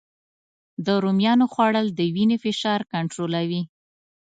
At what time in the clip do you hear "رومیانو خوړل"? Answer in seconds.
1.03-1.87